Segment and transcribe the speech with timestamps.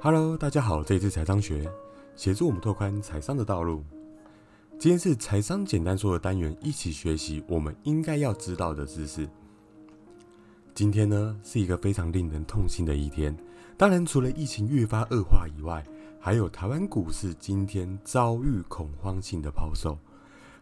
[0.00, 1.68] Hello，大家好，这里是财商学，
[2.14, 3.82] 协助我们拓宽财商的道路。
[4.78, 9.28] 今天是财商简单说的单元，一起学习我们应该要知道的知识。
[10.72, 13.36] 今天呢是一个非常令人痛心的一天，
[13.76, 15.84] 当然除了疫情越发恶化以外，
[16.20, 19.98] 还有台湾股市今天遭遇恐慌性的抛售，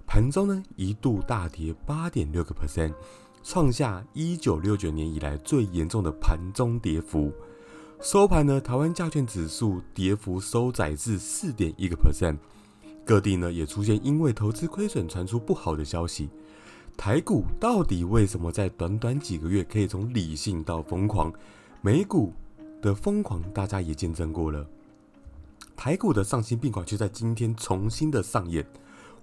[0.06, 2.94] 盘中呢一度大跌八点六个 percent。
[3.42, 7.30] 创下一九六九年以来最严重的盘中跌幅，
[8.00, 12.36] 收盘呢，台湾加权指数跌幅收窄至四点一个 percent。
[13.04, 16.28] 各地呢也出现因为投资亏损传出不好的消息。
[16.96, 21.32] 台股到底为什么在短短几个月可以从理性到疯狂？
[21.80, 22.32] 美股
[22.80, 24.66] 的疯狂大家也见证过了，
[25.74, 28.64] 台股的丧心病狂却在今天重新的上演。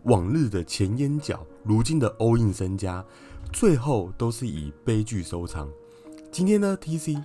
[0.04, 3.04] 往日的前烟角，如今的欧印身家，
[3.54, 5.70] 最后都是以悲剧收场。
[6.32, 7.22] 今天呢，TC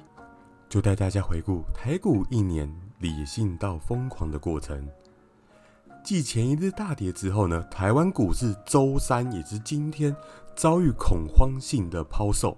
[0.69, 4.87] 就带大家回顾台股一年理性到疯狂的过程。
[6.05, 10.15] 继前一日大跌之后呢，台湾股市周三也是今天
[10.55, 12.57] 遭遇恐慌性的抛售，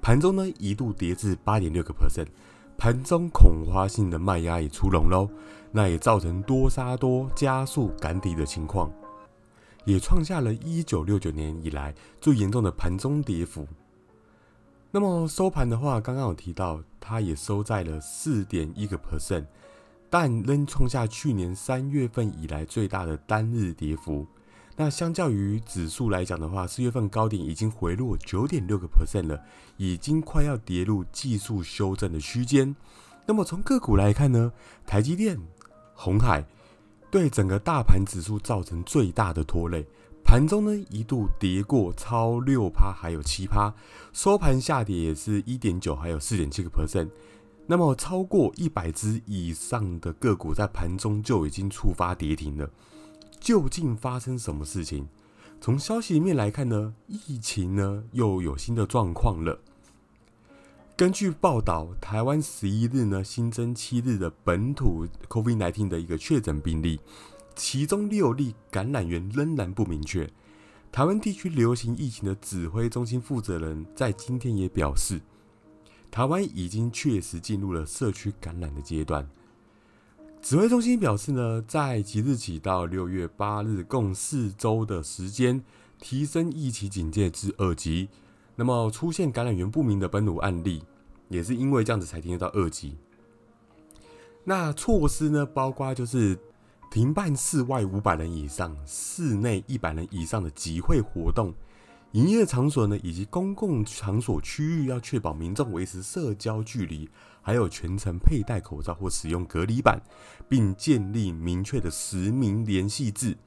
[0.00, 2.28] 盘中呢一度跌至八点六个 percent，
[2.76, 5.28] 盘中恐慌性的卖压也出笼喽，
[5.70, 8.90] 那也造成多杀多加速赶底的情况。
[9.84, 13.66] 也创下了一九六九年以来最严重的盘中跌幅。
[14.94, 19.46] 那么收盘的话，刚刚有提到，它也收在了四点一个 percent，
[20.10, 24.26] 但仍创下去年三月份以来最大的单日跌幅。
[24.76, 29.42] 那相较于指数来讲的话，四月份高点已经回落九点六个 percent 了，
[29.78, 32.76] 已经快要跌入技术修正的区间。
[33.24, 34.52] 那么从个股来看呢，
[34.86, 35.38] 台积电、
[35.94, 36.44] 红海。
[37.10, 39.86] 对整个大盘指数造成最大的拖累，
[40.32, 43.70] 盘中呢一度跌过超六趴，还有七趴，
[44.14, 47.10] 收盘下跌也是一点九，还有四点七个 percent。
[47.66, 52.70] 那么超过一百只以上的个股在盘中就已经触发跌停了。
[53.40, 55.04] 究竟发生什么事情？
[55.60, 59.60] 从消息面来看呢，疫情呢又有新的状况了。
[60.96, 66.98] 根据报道，台湾十一日呢新增七日的本土 COVID-19 的一个确诊病例，
[67.54, 70.28] 其中六例感染源仍然不明确。
[70.90, 75.20] 台湾地区流行疫情的指挥中心负责人在今天也表示，
[76.10, 79.28] 台湾已经确实进入了社区感染的阶段。
[80.42, 85.64] 指挥中心表示呢，在即日起到六月八日共四周的时间，
[85.98, 88.08] 提升疫情警戒至二级。
[88.56, 90.82] 那么出现感染源不明的本土案例，
[91.28, 92.96] 也是因为这样子才听得到二级。
[94.44, 96.36] 那措施呢，包括就是
[96.92, 101.54] 停办室外五百人以上、室内一百人以上的集会活动，
[102.10, 107.08] 营业场所呢以及公共场所区域要确保民众维持社交距离，
[107.40, 110.02] 还有全程佩戴口罩或使用隔离板，
[110.46, 113.38] 并建立明确的实名联系制。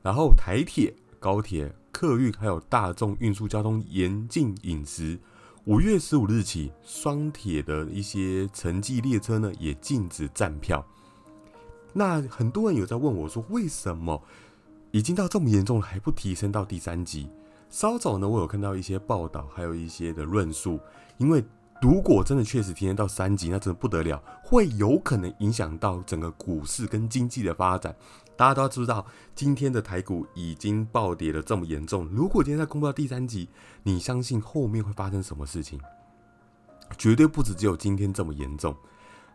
[0.00, 1.74] 然后台铁、高铁。
[1.90, 5.18] 客运还有大众运输交通严禁饮食。
[5.64, 10.86] 五月十五日起，双铁的一些城际列车呢也禁止站票。
[11.92, 14.22] 那很多人有在问我说，为什么
[14.90, 17.28] 已经到这么严重了还不提升到第三级？
[17.68, 20.80] 稍早呢，我有看到一些报道，还有一些的论述，
[21.18, 21.44] 因为。
[21.82, 27.96] 如果真的确实提升到三级，那真的不得了，会有可能影响到整个股市跟经济的发展。
[28.36, 33.48] 大家都要知道，今天的台股已经暴跌了这么严重，如果今天再公布到第三级，
[33.82, 35.80] 你相信后面会发生什么事情？
[36.98, 38.76] 绝对不止只有今天这么严重。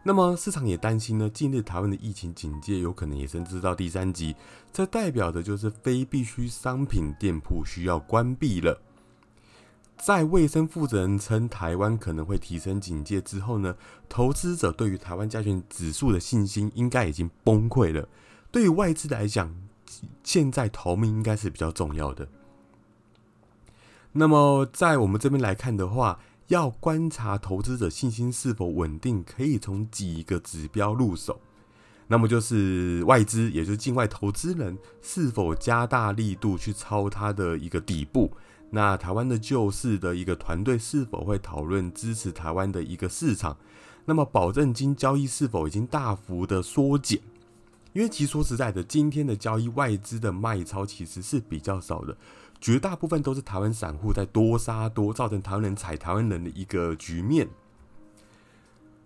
[0.08, 4.36] 那么市场也担心呢，近日台湾的疫情警戒有可能也升至到第三级，
[4.72, 8.80] 这代表的就是非必需商品店铺需要关闭了。
[9.98, 13.76] 在卫生负责人称台湾可能会提升警戒之后呢，
[14.08, 18.08] 投资者对于台湾加权指数的信心应该已经崩溃了。
[18.52, 19.56] 对于外资来讲，
[20.24, 22.28] 现在逃命应该是比较重要的。
[24.12, 31.40] 那么在我们这边来看的话，要观察投资者信心是否稳定，可以从几个指标入手。
[32.08, 38.32] 那么就是外资，也就是境外投资人是否加大力度去抄它的一个底部。
[38.70, 43.58] 那台湾的救市的一个团队是否会讨论支持台湾的一个市场？
[44.06, 47.20] 那么保证金交易是否已经大幅的缩减？
[47.94, 52.16] 因为其实说实在的，今天的交易外资的卖超其实是比较少的，
[52.60, 57.48] 绝大部分都是台湾散户在多杀多，造成台湾人踩台湾人的一个局面。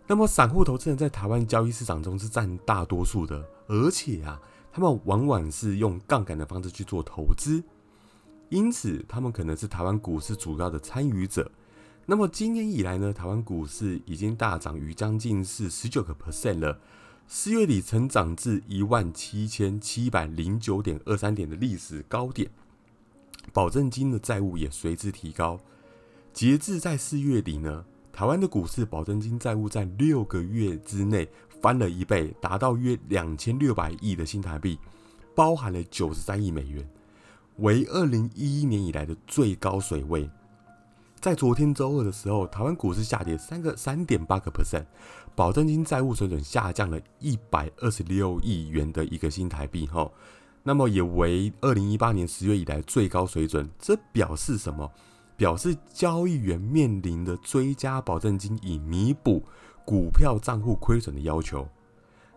[0.08, 4.42] 那么散户投资人在台湾交易市场中是占大多数的，而且啊，
[4.72, 7.64] 他们往往是用杠杆的方式去做投资。
[8.50, 11.52] 因此，他们可能是台湾股市主要的参与者。
[12.08, 16.80] 那么今年以来呢，台湾股市已经大涨逾将近是十九个 percent 了。
[17.28, 22.50] 四月底成长至一万七千七百零九点二三点的历史高点，
[23.50, 25.60] 保证金的债务也随之提高。
[26.32, 31.28] 截至在四月底呢，台湾的股市保证金债务在六个月之内
[31.62, 34.78] 翻了一倍，达到约两千六百亿的新台币，
[35.36, 36.88] 包含了九十三亿美元，
[37.58, 40.30] 为二零一一年以来的最高水位。
[41.20, 44.86] 在昨天周二的时候，台湾股市下跌三个三点八个 percent，
[45.36, 50.10] 保证金债务水准下降了一百二十六亿元的一个新台币哈，
[50.64, 53.70] 那么也为二零一八年十月以来最高水准。
[53.80, 54.92] 这表示什么？
[55.36, 59.42] 表示交易员面临的追加保证金以弥补
[59.86, 61.66] 股票账户亏损的要求。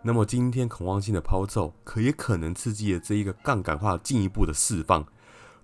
[0.02, 5.04] 那么今天恐慌性的抛售，可也可能刺激了这一个杠杆化进一步的释放。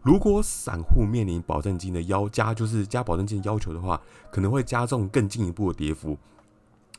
[0.03, 4.01] 如果散户面临保证金的要加，就是加保证金要求的话，
[4.31, 6.19] 可能会加重更进一步的跌幅。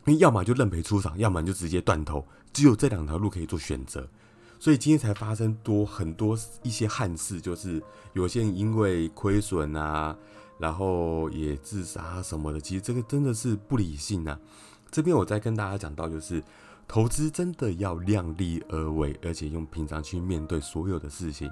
[0.06, 4.08] 因为要么就认赔出场，要么就直接断头，只有这两条路可以做选择。
[4.60, 10.16] 所以今天才发生多很多一些憾事，就是有些人因为亏损啊，
[10.58, 12.60] 然后也自杀什么的。
[12.60, 14.38] 其实这个真的是不理性啊。
[14.92, 16.44] 这边我再跟大家讲到，就是
[16.88, 21.50] 投资真的要量力而为，而且用平常去面对所有的事情。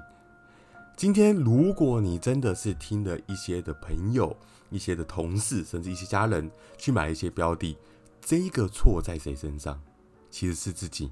[0.94, 4.36] 今天，如果你真的是听了一些的朋友、
[4.68, 7.78] 一些的同事，甚至一些家人去买一些标的，
[8.20, 9.80] 这个错在谁身上？
[10.28, 11.10] 其实是自己。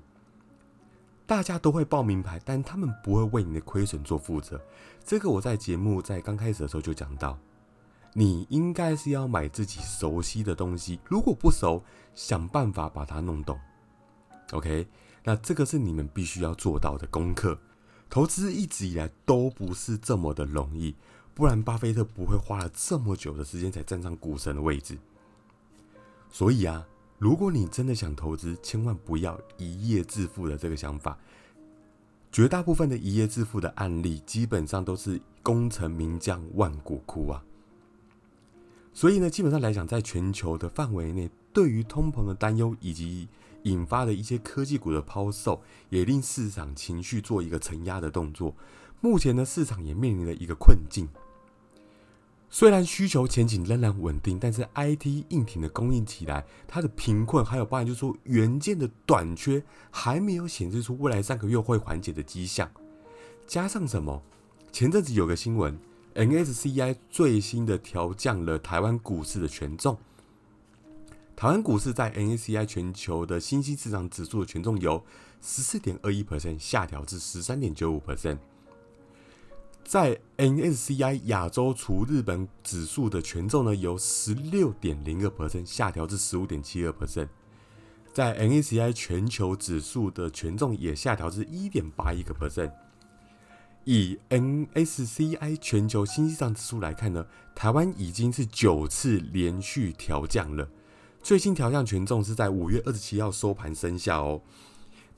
[1.26, 4.60] 大家都会报名牌，但他们不会为你的亏损做负责。
[5.04, 7.36] 这个我在节目在刚开始的时候就讲到，
[8.12, 11.82] 你应该是要买自己熟悉的东西，如果不熟，
[12.14, 13.58] 想办法把它弄懂。
[14.52, 14.86] OK，
[15.24, 17.58] 那这个是你们必须要做到的功课。
[18.08, 20.94] 投资一直以来都不是这么的容易，
[21.34, 24.96] 不然巴菲特不会花了这么久的时间才站上股神的位置。
[26.30, 26.86] 所以啊，
[27.18, 31.18] 如果你真的想投资，千万不要一夜致富的这个想法。
[32.30, 37.42] 绝大部分的一夜致富的案例，基本上都是功成名将万骨枯啊。
[38.92, 43.28] 所以呢，基本上来讲，在全球的范围内，对于通膨的担忧以及
[43.62, 48.54] 引发的一些科技股的抛售，也令市场情绪做一个承压的动作。
[49.00, 51.08] 目前的市场也面临了一个困境。
[52.48, 62.70] 虽然需求前景仍然稳定，但是 IT 硬体的供应起来，它的贫困还有包含就是说元件的短缺，还没有显示出未来三个月会缓解的迹象。
[63.46, 64.22] 加上什么？
[64.72, 65.78] 前阵子有个新闻
[66.14, 69.98] ，NSCI 最新的调降了台湾股市的权重。
[71.34, 75.04] 台湾股市在 N S C I 全球的新兴市场指数的权重由
[75.42, 78.38] 十四点二一 percent 下调至十三点九五 percent，
[79.86, 87.28] 在 NSCI 亚洲除日本指数的权重呢由十六点零二 percent 下调至十五点七二 percent，
[88.12, 92.72] 在 NSCI 全球指数的权重也下调至一点八一个 percent。
[93.84, 97.24] 以 NSCI 全球新兴市场指数来看呢，
[97.54, 100.68] 台湾已经是九次连续调降了。
[101.22, 104.42] 最新调降权重是在五月二十七号收盘生效哦。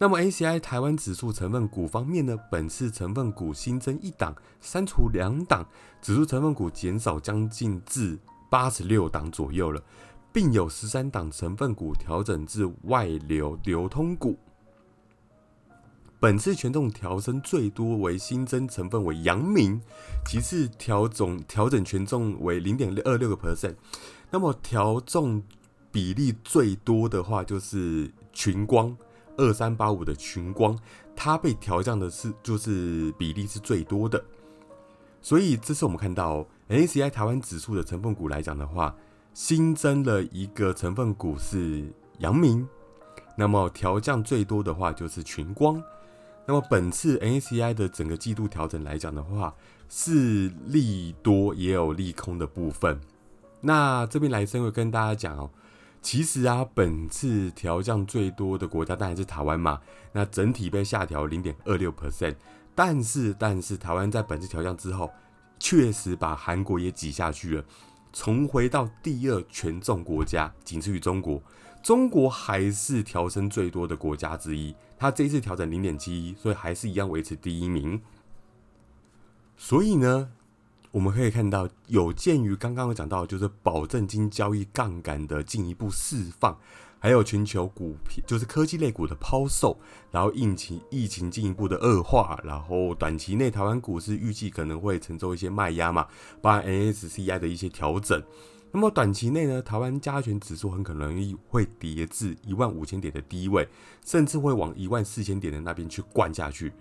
[0.01, 5.67] 那么 ACI 台湾指数成分股方面呢，本次成分股新增一档，删除两档，
[6.01, 8.17] 指数成分股减少将近至
[8.49, 9.83] 八十六档左右了，
[10.33, 14.39] 并有十三档成分股调整至外流流通股。
[16.21, 19.81] 本次权重调升最多为新增成分为阳明，
[20.25, 23.75] 其次调总调整权重为零点二六个 percent，
[24.31, 25.43] 那么调重。
[25.91, 28.95] 比例最多的话就是群光
[29.39, 30.79] 二三八五的群光，
[31.17, 34.23] 它被调降的是就是比例是最多的，
[35.23, 38.95] 所以这次我们看到 A C I 台湾指数的成分股来讲的话，
[39.33, 42.69] 新增了一个成分股是阳明，
[43.37, 45.83] 那么调降最多的话就是群光，
[46.45, 49.55] 那么本次 A C I 的整个季度调整来讲的话，
[49.89, 53.01] 是利多也有利空的部分，
[53.61, 55.49] 那这边来生会跟大家讲哦。
[56.01, 59.81] 其实啊，本次调降最多的国家当然是台湾嘛。
[60.13, 62.37] 那整体被下调零点二六 percent，
[62.75, 65.11] 但是但是台湾在本次调降之后，
[65.59, 67.65] 确实把韩国也挤下去了，
[68.13, 71.43] 重回到第二权重国家，仅次于中国。
[71.83, 78.01] 中国还是调升最多的国家之一，它这一次调整零点七一，所以还是一样维持第一名。
[79.57, 80.31] 所以呢？
[80.91, 86.59] 我们可以看到，有鉴于刚刚有讲到，就是保证金交易杠杆的进一步释放，
[86.99, 89.79] 还有全球股票就是科技类股的抛售，
[90.11, 96.07] 然后疫情疫情进一步的恶化，然后短期内台湾股市预计可能会承受一些卖压嘛，
[96.41, 98.23] 包含 NSCI 的一些调整，
[98.73, 103.69] 那么短期内呢，台湾加权指数很可能会跌至一万五千点的低位，
[104.07, 106.73] 甚至会往一万四千点的那边去灌下去。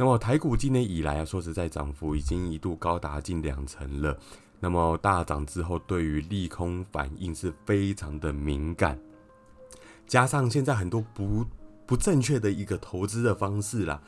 [0.00, 4.16] 那么台股今年以来啊，说实在，涨幅已经一度高达近两成了。
[4.60, 8.96] 那么大涨之后，对于利空反应是非常的敏感，
[10.06, 11.44] 加上现在很多不
[11.84, 14.00] 不正确的一个投资的方式啦，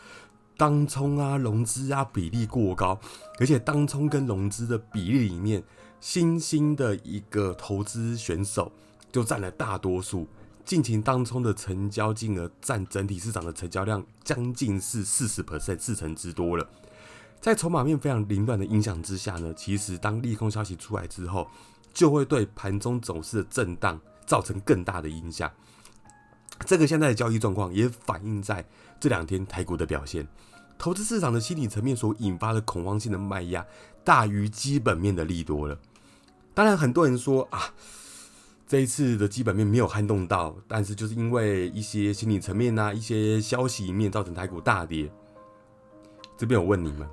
[0.56, 2.96] 当冲啊、融资啊比例过高，
[3.40, 5.60] 而且当冲跟融资的比例里面，
[6.00, 8.70] 新兴的一个投资选手
[9.10, 10.28] 就占了大多数。
[10.70, 16.64] 近期当冲的成交金额占整体市场的成交量将近是四十 percent，四成之多了。
[17.40, 21.48] 在筹码面非常凌乱的影响之下呢，其实当利空消息出来之后，
[21.92, 25.50] 就会对盘中走势的震荡造成更大的影响。
[26.64, 28.64] 这个现在的交易状况也反映在
[29.00, 30.24] 这两天台股的表现，
[30.78, 33.66] 投资市场的心理层面所引发的恐慌性的卖压
[34.04, 35.76] 大于基本面的利多了。
[36.54, 37.74] 当然，很多人说啊，
[38.70, 45.10] 这一次的基本面没有撼动到，但是就是因为一些心理层面啊、一些消息面造成台股大跌。
[46.38, 47.08] 这边我问你们。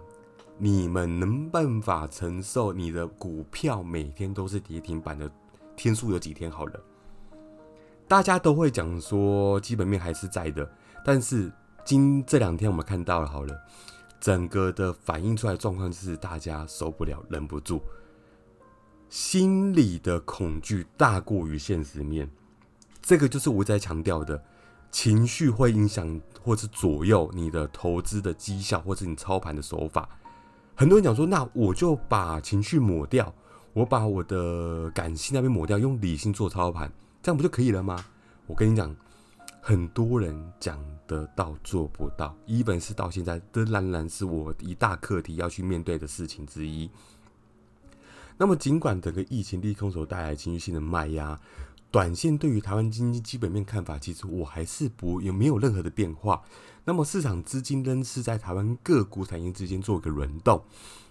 [0.59, 5.29] 你们能办法承受你的股票每天都是跌停板的
[5.75, 6.49] 天数有几天？
[6.49, 6.79] 好了，
[8.07, 10.67] 大家都会讲说基本面还是在的，
[11.03, 11.51] 但是
[11.83, 13.55] 今这两天我们看到了，好了，
[14.19, 17.81] 整个的反映出来的状况是大家受不了，忍不住，
[19.09, 22.29] 心理的恐惧大过于现实面，
[23.01, 24.43] 这个就是我在强调的，
[24.91, 30.09] 情绪会影响或是左右你的投资的绩效，或是你操盘的手法。
[30.75, 33.33] 很多人讲说，那我就把情绪抹掉，
[33.73, 36.91] 我把我的感性那边抹掉，用理性做操盘，
[37.23, 38.03] 这样不就可以了吗？
[38.45, 38.95] 我跟你讲，
[39.61, 46.89] 很多人讲得到做不到，一本是到现在，这仍然是我一大课题要去面对的事情之一。
[48.37, 51.39] 那么，尽管整个疫情利空所带来情绪性的卖压。
[51.89, 56.41] 短线对于台湾经济基本面看法，其实我还是不也没有任何的变化。
[56.83, 60.61] 那么市场资金仍是在台湾各股产业之间做一个轮动。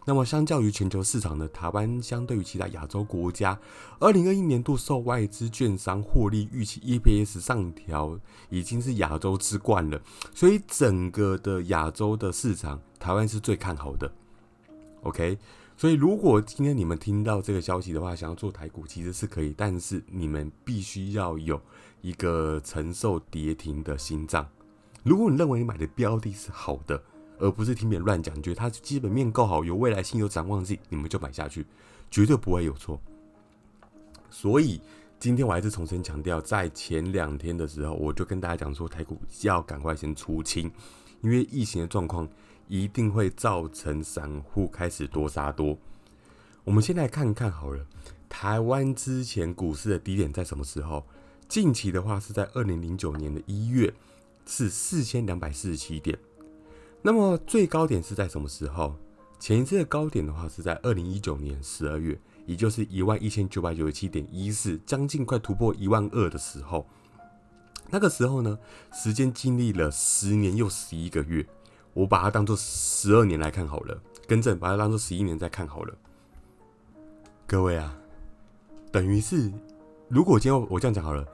[0.05, 3.59] 那么相较于全球市场呢，台湾相对于其他亚洲国家，
[3.99, 10.01] 二零二一年度受外资券商获利预期 EPS 上调，已经是亚洲之冠了。
[10.35, 14.13] 所以整个的亚洲的市场，台湾是最看好的。
[15.03, 15.39] OK。
[15.79, 21.61] 所以，如果今天你们听到这个消息的话，想要做台股其实是可以，但是你们必须要有
[22.01, 24.49] 一个承受跌停的心脏。
[25.03, 27.03] 如果你认为你买的标的是好的，
[27.39, 31.67] 而不是听别人乱讲，你觉得它基本面够好，有未来性，有展望性，你们就买下去，
[32.11, 32.99] 绝对不会有错。
[34.31, 34.81] 所以，
[35.21, 40.73] 今天我还是重新强调，在前两天的时候，我就跟大家讲说，台股要赶快先出清，
[41.21, 42.27] 因为疫情的状况。
[42.69, 45.77] 一定会造成散户开始多杀多。
[46.65, 47.87] 我们先来看看好了，
[48.29, 51.05] 台湾之前股市的低点在什么时候？
[51.49, 53.95] 近期的话是在二零零九年的一月，
[54.47, 56.19] 是四千两百四十七点。
[57.03, 58.97] 那么最高点是在什么时候？
[59.39, 66.85] 前一次的高点的话是在二零一九年十二月，也就是一万一千九百九十七点一四，将近快突破一万二的时候。
[67.91, 68.59] 那个时候呢，
[68.93, 71.47] 时间经历了十年又十一个月。
[71.97, 73.99] 我把它当做十二年来看好了，
[74.29, 75.95] 更正，把它当做十一年再看好了。
[77.47, 77.97] 各位啊，
[78.93, 79.51] 等于是，
[80.07, 81.27] 如果今天我这样讲好了，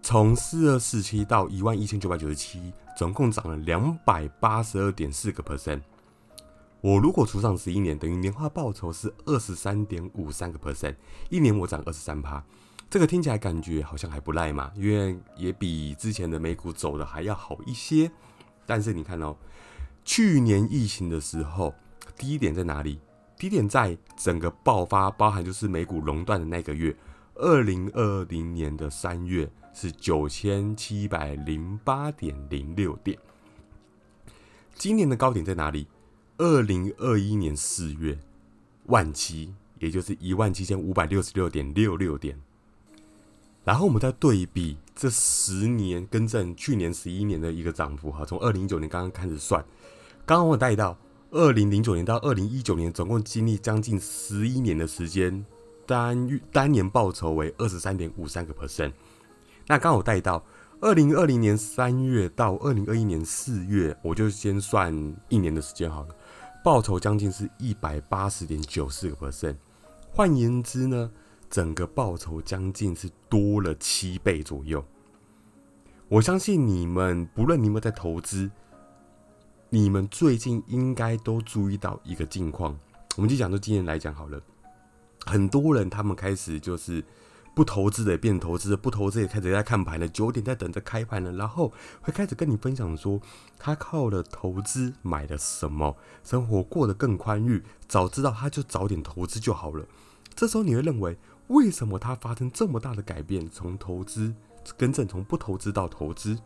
[0.00, 5.80] 从四二四七到一万一千九百九十七，总共涨了两百八十二点四个 percent。
[6.80, 10.94] 我如果除上十一年，等于年化报酬是二十三点五三个 percent，
[11.28, 12.40] 一年我涨二十三趴，
[12.88, 18.08] 这个听起来感觉好像还不赖嘛，因为也比之前的美股走的还要好一些。
[18.64, 19.36] 但是你看哦。
[20.08, 21.74] 去年疫情的时候，
[22.16, 22.98] 低点在哪里？
[23.36, 26.96] 低点在整个爆发，包含就是美股熔断的那个月，
[27.34, 33.18] 二零二零年的三月是九千七百零八点零六点。
[34.74, 35.86] 今年的高点在哪里？
[36.38, 38.18] 二零二一年四月，
[38.86, 42.40] 万七，也就是一万七千五百六十六点六六点。
[43.62, 49.62] 然后我们再对比这十年，更正去年十一年的一个涨幅哈，从二零一九年刚刚开始算。
[50.28, 50.94] 刚刚我带到
[51.30, 55.42] 二零零九年到二零一九年，总共经历将近十一年的时间，
[55.86, 58.92] 单月单年报酬为二十三点五三个 percent。
[59.66, 60.44] 那刚好带到
[60.82, 64.94] 二零二零年三月到二零二一年四月，我就先算
[65.30, 66.08] 一年的时间好了，
[66.62, 69.56] 报酬将近是一百八十点九四个 percent。
[70.10, 71.10] 换言之呢，
[71.48, 74.84] 整个报酬将近是多了七倍左右。
[76.06, 78.50] 我相信你们，不论你们在投资。
[79.70, 82.74] 你们最近应该都注意到一个境况，
[83.16, 84.40] 我们就讲，到今年来讲好了。
[85.26, 87.04] 很多人他们开始就是
[87.54, 91.70] 不投资的变投资，不投资也开始在看盘了，九点在等着开盘了，然后
[92.00, 93.20] 会开始跟你分享说
[93.58, 95.94] 他靠了投资买了什么，
[96.24, 99.84] 生活过得更宽裕，早知道他就早点投资就好了。
[100.34, 104.34] 这时候你会认为，为什么他发生这么大的改变，从投资
[104.78, 106.38] 更正，从不投资到投资？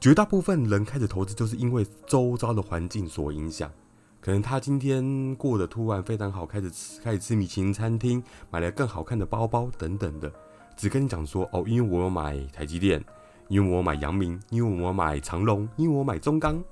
[0.00, 3.70] 绝大部分人开始投资，就是因为周遭的环境所影响。
[4.18, 10.32] 可能他今天过得突然非常好，开始吃开始吃米其林餐厅，买了更好看的包包等等的，
[10.74, 13.04] 只跟你讲说哦，因为我有买台积电，
[13.48, 16.62] 因为我买阳明，因为我买长隆，因为我买中钢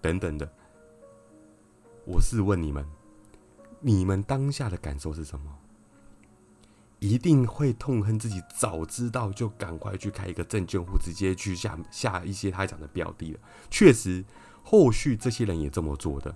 [0.00, 0.48] 等等的。
[2.04, 2.84] 我是问你们，
[3.78, 5.44] 你们当下的感受是什么？
[7.02, 13.40] 一定会痛恨自己，早知道就赶快去开一个证券户，直接去下下一些他讲的标的了。
[13.68, 14.24] 确实，
[14.62, 16.32] 后续这些人也这么做的，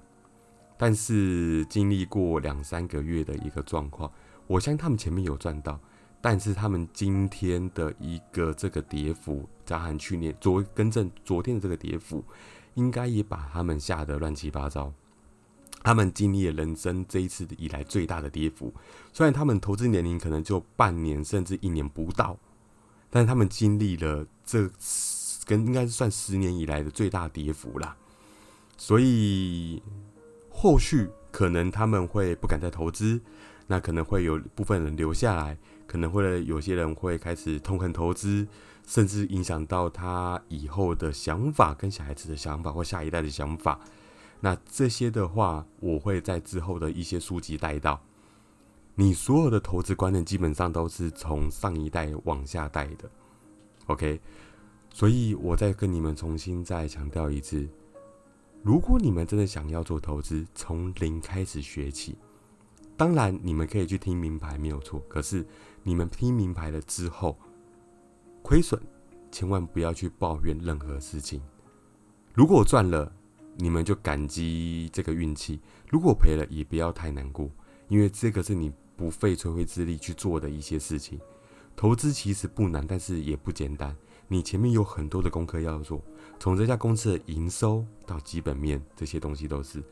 [0.77, 4.11] 但是经历过两三个月的一个状况，
[4.49, 5.79] 我相信他们前面有赚到，
[6.21, 12.25] 但是他们今天的一个这个跌幅，加上去年昨更正昨天的这个跌幅，
[12.75, 14.93] 应该也把他们吓得乱七八糟。
[15.87, 18.75] 他们经历了人生这一次以来最大的跌幅，
[19.13, 22.37] 虽然他们投资年龄可能就半年甚至一年不到，
[23.09, 24.69] 但他们经历了这
[25.45, 27.97] 跟应该是算十年以来的最大跌幅啦。
[28.77, 29.81] 所以
[30.51, 33.21] 后续可能他们会不敢再投资，
[33.69, 38.45] 那可能会有部分人留下来，可能会有些人会开始痛恨投资，
[38.89, 43.79] 甚至影响到他以后的想法、跟小孩子的想法或下一代的想法。
[44.47, 48.01] 那这些的话，我会在之后的一些书籍带到。
[48.95, 53.11] 你所有的投资观念基本上都是从上一代往下带的
[53.87, 54.21] ，OK？
[54.89, 57.69] 所以我再跟你们重新再强调一次：
[58.63, 62.17] 如果你们真的想要做投资，从零开始学起。
[62.97, 65.45] 当然，你们可以去听名牌没有错，可是
[65.83, 67.37] 你们听名牌了之后，
[68.43, 68.81] 亏损
[69.33, 71.43] 千万不要去抱怨任何事情。
[72.33, 73.13] 如果我赚了，
[73.57, 77.51] 你们就感激这个运气，如果赔了也不要太难过，
[77.89, 81.19] 因为这个是你不费吹灰之力去做的一些事情。
[81.75, 83.95] 投资其实不难，但是也不简单。
[84.29, 86.03] 你前面有很多的功课要做，
[86.39, 89.83] 从这家公司的营收到基本面，这些东西都是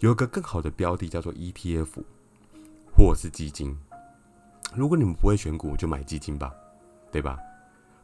[0.00, 2.02] 有一个更好的标的叫做 ETF
[2.96, 3.76] 或是基金。
[4.74, 6.52] 如果你们不会选股，就买基金吧，
[7.12, 7.38] 对吧？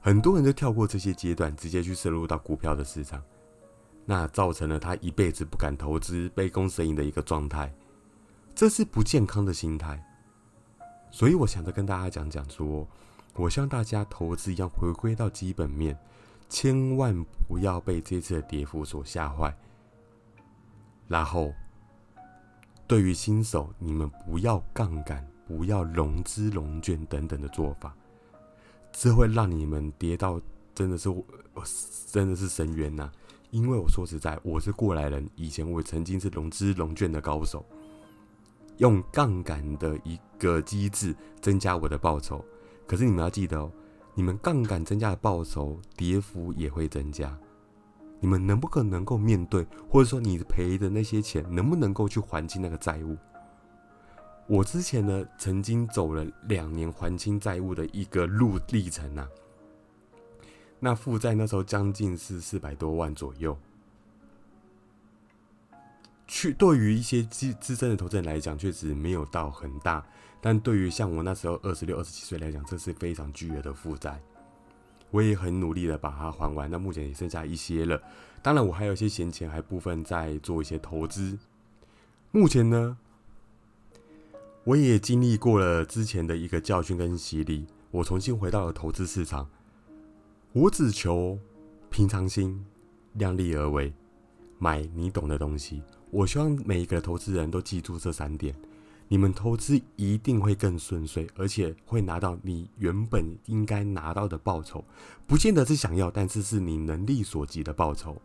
[0.00, 3.22] 很多人都跳过这些阶段，直接去深入到股票的市场。
[4.04, 7.72] 那造成了他一辈子不敢投资、杯弓蛇影的一个状态，
[8.54, 10.02] 这是不健康的心态。
[11.10, 12.86] 所以我想着跟大家讲讲说，
[13.34, 15.96] 我希望大家投资一样回归到基本面，
[16.48, 17.14] 千万
[17.46, 19.56] 不要被这次的跌幅所吓坏。
[21.06, 21.52] 然后，
[22.86, 27.94] 对于新手，你们不要杠杆，不要融资融券等等的做法，
[28.90, 30.40] 这会让你们跌到
[30.74, 31.08] 真的是
[32.10, 33.12] 真的是深渊呐。
[33.52, 37.62] 因为我说实在，我是过来人，以前我曾经是融资融券的高手，
[38.78, 42.42] 用杠杆的一个机制增加我的报酬。
[42.86, 43.70] 可是你们要记得哦，
[44.14, 47.38] 你们杠杆增加的报酬，跌幅也会增加。
[48.20, 53.18] 你们能不可能够面对，或者说你赔的那些钱，能不能够去还清那个债务？
[54.46, 59.28] 我之前呢，曾经走了两年还清债务的一个路历程呐。
[60.84, 63.56] 那负债那时候将近是四百多万左右，
[66.26, 70.04] 去对于一些资资深的投资人来讲，确实没有到很大，
[70.40, 74.20] 但对于像我那时候二十六、二十七岁来讲，这是非常巨额的负债。
[75.12, 78.02] 我也很努力的把它还完，那目前也剩下一些了。
[78.42, 81.38] 当然，我还有一些闲钱，还部分在做一些投资。
[82.32, 82.98] 目前呢，
[84.64, 89.48] 我也经历过了之前的一个教训跟洗礼，我重新回到了投资市场。
[90.54, 91.38] 我只求
[91.88, 92.62] 平常心，
[93.14, 93.90] 量力而为，
[94.58, 95.82] 买你懂的东西。
[96.10, 98.54] 我希望每一个投资人都记住这三点，
[99.08, 104.84] 你们投资一定会更顺遂，而且会拿到你原本应该拿到的报酬，
[105.26, 108.20] 不见得是想要，但是是你能力所及的报酬。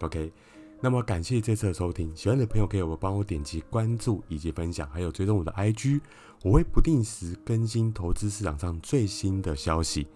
[0.00, 0.30] OK，
[0.78, 6.02] 那么感谢这次的收听，喜欢的朋友可以帮我点击关注以及分享，还有追踪我的 IG，
[6.42, 10.06] 我会不定时更新投资市场上最新的消息。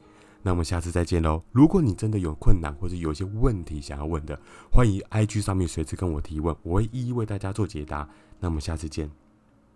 [0.47, 1.43] 那我们下次再见喽！
[1.51, 4.39] 如果你真的有困难或者有些问题想要问的，
[4.71, 8.09] 欢迎 IG 上面随时跟我提问，我会一一为大家做解答。
[8.39, 9.11] 那我们下次见。